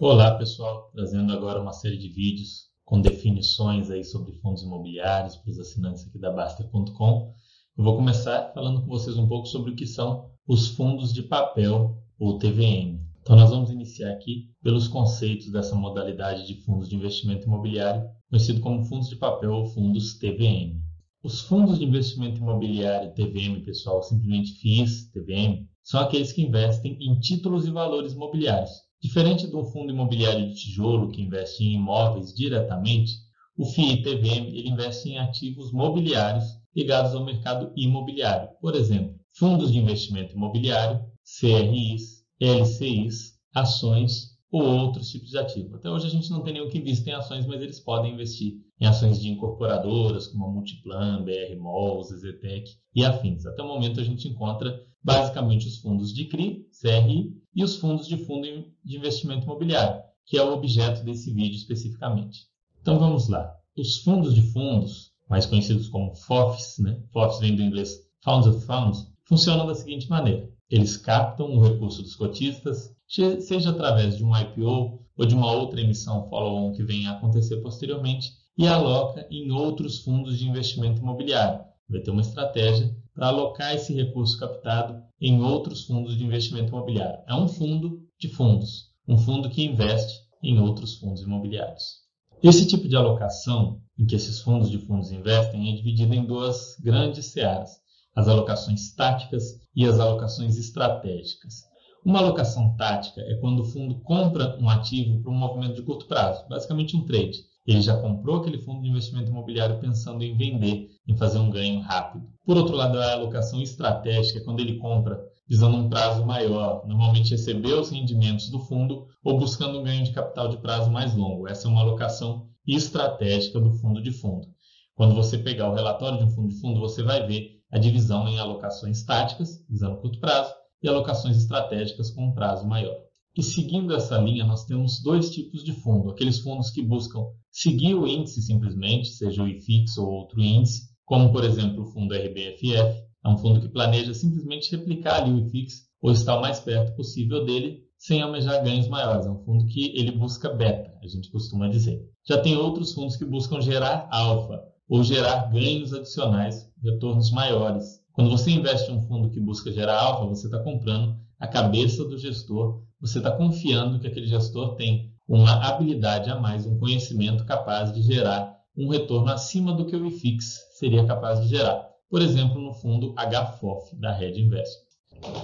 [0.00, 5.52] Olá pessoal, trazendo agora uma série de vídeos com definições aí sobre fundos imobiliários para
[5.52, 7.32] os assinantes aqui da Baster.com.
[7.78, 11.22] Eu vou começar falando com vocês um pouco sobre o que são os fundos de
[11.22, 12.98] papel ou TVM.
[13.22, 18.60] Então nós vamos iniciar aqui pelos conceitos dessa modalidade de fundos de investimento imobiliário, conhecido
[18.60, 20.82] como fundos de papel ou fundos TVM.
[21.22, 27.20] Os fundos de investimento imobiliário TVM, pessoal, simplesmente FIIs, TVM, são aqueles que investem em
[27.20, 28.83] títulos e valores imobiliários.
[29.04, 33.12] Diferente do fundo imobiliário de tijolo, que investe em imóveis diretamente,
[33.54, 36.44] o FII TVM ele investe em ativos mobiliários
[36.74, 38.48] ligados ao mercado imobiliário.
[38.62, 41.04] Por exemplo, fundos de investimento imobiliário,
[41.38, 45.76] CRIs, LCIs, ações ou outros tipos de ativo.
[45.76, 48.54] Até hoje a gente não tem nenhum que invista em ações, mas eles podem investir
[48.80, 53.46] em ações de incorporadoras como a Multiplan, BR Malls, Zetec e afins.
[53.46, 58.06] Até o momento a gente encontra basicamente os fundos de CRI, CRI e os fundos
[58.06, 58.46] de fundo
[58.84, 62.46] de investimento imobiliário, que é o objeto desse vídeo especificamente.
[62.80, 63.54] Então vamos lá.
[63.76, 67.00] Os fundos de fundos, mais conhecidos como FOFs, né?
[67.12, 70.50] FOFs vem do inglês Funds of Funds, funcionam da seguinte maneira.
[70.70, 75.80] Eles captam o recurso dos cotistas, seja através de um IPO ou de uma outra
[75.80, 81.64] emissão follow-on que venha a acontecer posteriormente, e aloca em outros fundos de investimento imobiliário.
[81.88, 87.20] Vai ter uma estratégia para alocar esse recurso captado em outros fundos de investimento imobiliário.
[87.28, 92.04] É um fundo de fundos, um fundo que investe em outros fundos imobiliários.
[92.42, 96.76] Esse tipo de alocação em que esses fundos de fundos investem é dividido em duas
[96.80, 97.70] grandes searas:
[98.14, 101.62] as alocações táticas e as alocações estratégicas.
[102.04, 106.04] Uma alocação tática é quando o fundo compra um ativo para um movimento de curto
[106.04, 107.38] prazo, basicamente um trade.
[107.66, 111.80] Ele já comprou aquele fundo de investimento imobiliário pensando em vender, em fazer um ganho
[111.80, 112.26] rápido.
[112.44, 117.30] Por outro lado, a alocação estratégica é quando ele compra visando um prazo maior, normalmente
[117.30, 121.48] receber os rendimentos do fundo ou buscando um ganho de capital de prazo mais longo.
[121.48, 124.46] Essa é uma alocação estratégica do fundo de fundo.
[124.94, 128.28] Quando você pegar o relatório de um fundo de fundo, você vai ver a divisão
[128.28, 130.52] em alocações táticas, visando curto prazo,
[130.84, 132.94] e alocações estratégicas com um prazo maior.
[133.36, 137.94] E seguindo essa linha, nós temos dois tipos de fundo: aqueles fundos que buscam seguir
[137.94, 143.02] o índice simplesmente, seja o IFIX ou outro índice, como por exemplo o fundo RBFF,
[143.24, 146.94] é um fundo que planeja simplesmente replicar ali o IFIX ou estar o mais perto
[146.94, 149.26] possível dele, sem almejar ganhos maiores.
[149.26, 151.98] É um fundo que ele busca beta, a gente costuma dizer.
[152.28, 158.30] Já tem outros fundos que buscam gerar alfa ou gerar ganhos adicionais, retornos maiores, quando
[158.30, 162.16] você investe em um fundo que busca gerar alfa, você está comprando a cabeça do
[162.16, 167.92] gestor, você está confiando que aquele gestor tem uma habilidade a mais, um conhecimento capaz
[167.92, 170.44] de gerar um retorno acima do que o IFIX
[170.78, 171.88] seria capaz de gerar.
[172.08, 174.84] Por exemplo, no fundo HFOF da Red Investment.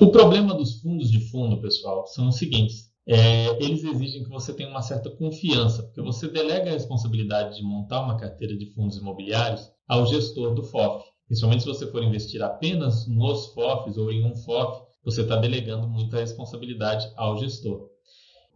[0.00, 2.88] O problema dos fundos de fundo, pessoal, são os seguintes.
[3.04, 7.64] É, eles exigem que você tenha uma certa confiança, porque você delega a responsabilidade de
[7.64, 11.09] montar uma carteira de fundos imobiliários ao gestor do FOF.
[11.30, 15.86] Principalmente se você for investir apenas nos FOFs ou em um FOF, você está delegando
[15.86, 17.88] muita responsabilidade ao gestor.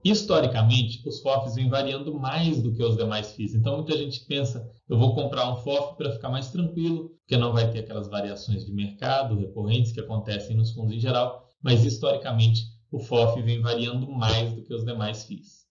[0.03, 3.55] Historicamente, os FOFs vêm variando mais do que os demais FIIs.
[3.55, 7.53] Então, muita gente pensa, eu vou comprar um FOF para ficar mais tranquilo, porque não
[7.53, 11.49] vai ter aquelas variações de mercado recorrentes que acontecem nos fundos em geral.
[11.63, 15.63] Mas, historicamente, o FOF vem variando mais do que os demais FIIs.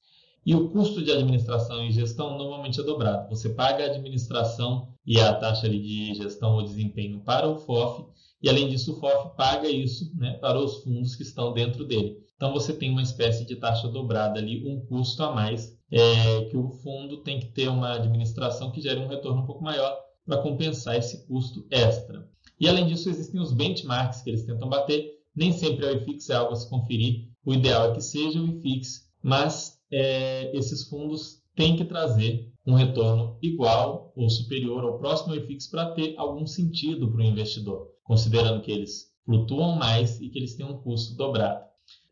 [0.46, 3.28] E o custo de administração e gestão normalmente é dobrado.
[3.28, 8.06] Você paga a administração e a taxa de gestão ou desempenho para o FOF,
[8.41, 12.18] e além disso, o FOF paga isso né, para os fundos que estão dentro dele.
[12.36, 16.58] Então você tem uma espécie de taxa dobrada ali, um custo a mais, é, que
[16.58, 20.42] o fundo tem que ter uma administração que gere um retorno um pouco maior para
[20.42, 22.28] compensar esse custo extra.
[22.59, 25.19] E além disso, existem os benchmarks que eles tentam bater.
[25.36, 27.30] Nem sempre é o IFIX é algo a se conferir.
[27.46, 32.74] O ideal é que seja o IFIX, mas é, esses fundos têm que trazer um
[32.74, 37.90] retorno igual ou superior ou próximo ao IFIX para ter algum sentido para o investidor,
[38.03, 41.63] considerando que eles flutuam mais e que eles têm um custo dobrado.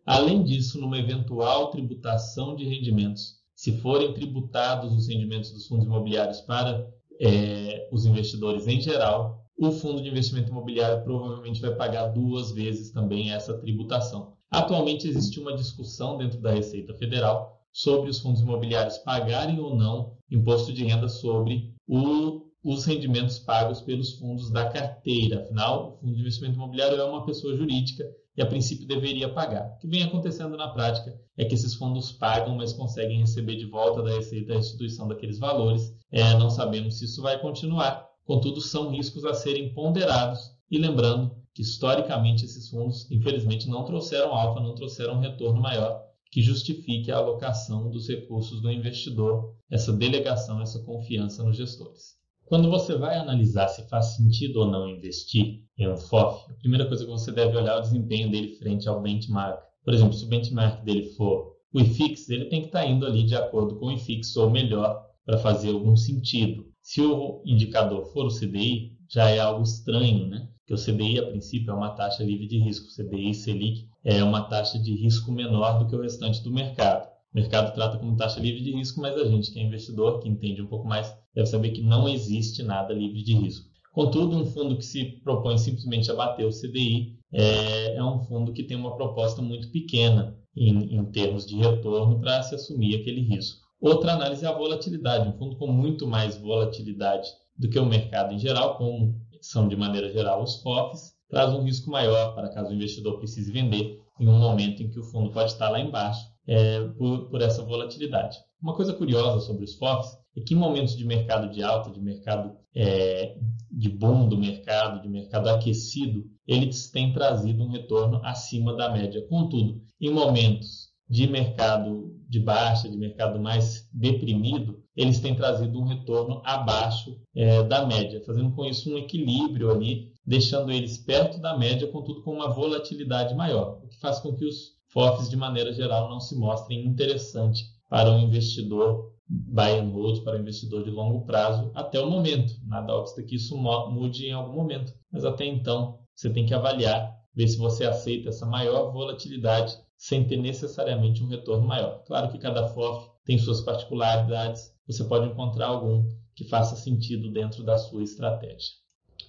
[0.06, 6.42] Além disso, numa eventual tributação de rendimentos, se forem tributados os rendimentos dos fundos imobiliários
[6.42, 6.88] para
[7.19, 12.92] é, os investidores em geral, o fundo de investimento imobiliário provavelmente vai pagar duas vezes
[12.92, 14.33] também essa tributação.
[14.50, 20.18] Atualmente existe uma discussão dentro da Receita Federal sobre os fundos imobiliários pagarem ou não
[20.29, 25.41] imposto de renda sobre o, os rendimentos pagos pelos fundos da carteira.
[25.41, 29.73] Afinal, o fundo de investimento imobiliário é uma pessoa jurídica e a princípio deveria pagar.
[29.75, 33.65] O que vem acontecendo na prática é que esses fundos pagam, mas conseguem receber de
[33.65, 35.94] volta da Receita a restituição daqueles valores.
[36.12, 40.39] É, não sabemos se isso vai continuar, contudo, são riscos a serem ponderados.
[40.69, 46.42] E lembrando que historicamente esses fundos, infelizmente, não trouxeram alfa, não trouxeram retorno maior que
[46.42, 52.16] justifique a alocação dos recursos do investidor, essa delegação, essa confiança nos gestores.
[52.45, 56.86] Quando você vai analisar se faz sentido ou não investir em um FOF, a primeira
[56.86, 59.62] coisa que você deve olhar é o desempenho dele frente ao benchmark.
[59.83, 63.24] Por exemplo, se o benchmark dele for o IFIX, ele tem que estar indo ali
[63.24, 66.66] de acordo com o IFIX ou melhor para fazer algum sentido.
[66.81, 70.50] Se o indicador for o CDI, já é algo estranho, né?
[70.71, 72.88] Porque o CDI, a princípio, é uma taxa livre de risco.
[72.88, 77.09] O CDI Selic é uma taxa de risco menor do que o restante do mercado.
[77.33, 80.29] O mercado trata como taxa livre de risco, mas a gente que é investidor, que
[80.29, 83.69] entende um pouco mais, deve saber que não existe nada livre de risco.
[83.91, 88.53] Contudo, um fundo que se propõe simplesmente a bater o CDI é, é um fundo
[88.53, 93.19] que tem uma proposta muito pequena em, em termos de retorno para se assumir aquele
[93.19, 93.59] risco.
[93.81, 95.27] Outra análise é a volatilidade.
[95.27, 97.27] Um fundo com muito mais volatilidade
[97.57, 101.63] do que o mercado em geral, como são de maneira geral os FOFs, traz um
[101.63, 105.31] risco maior para caso o investidor precise vender em um momento em que o fundo
[105.31, 108.38] pode estar lá embaixo é, por, por, essa volatilidade.
[108.61, 111.99] Uma coisa curiosa sobre os FOFs é que em momentos de mercado de alta, de
[111.99, 113.35] mercado é,
[113.71, 119.25] de boom do mercado, de mercado aquecido, eles têm trazido um retorno acima da média.
[119.27, 125.85] Contudo, em momentos de mercado de baixa, de mercado mais deprimido, eles têm trazido um
[125.85, 131.57] retorno abaixo é, da média, fazendo com isso um equilíbrio ali, deixando eles perto da
[131.57, 135.71] média, contudo com uma volatilidade maior, o que faz com que os FOFs, de maneira
[135.73, 140.91] geral, não se mostrem interessantes para o investidor buy and hold, para o investidor de
[140.91, 142.53] longo prazo, até o momento.
[142.65, 147.17] Nada obsta que isso mude em algum momento, mas até então você tem que avaliar,
[147.33, 152.03] ver se você aceita essa maior volatilidade sem ter necessariamente um retorno maior.
[152.05, 156.05] Claro que cada FOF tem suas particularidades, você pode encontrar algum
[156.35, 158.71] que faça sentido dentro da sua estratégia.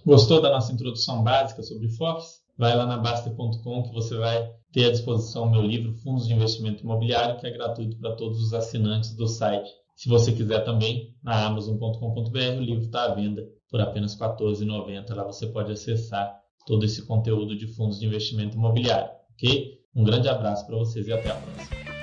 [0.04, 2.42] Gostou da nossa introdução básica sobre FOFs?
[2.58, 6.32] Vai lá na Baster.com que você vai ter à disposição o meu livro Fundos de
[6.32, 9.70] Investimento Imobiliário, que é gratuito para todos os assinantes do site.
[9.96, 15.14] Se você quiser também, na Amazon.com.br, o livro está à venda por apenas R$ 14,90.
[15.14, 16.34] Lá você pode acessar
[16.66, 19.78] todo esse conteúdo de fundos de investimento imobiliário, ok?
[19.94, 22.01] Um grande abraço para vocês e até a próxima.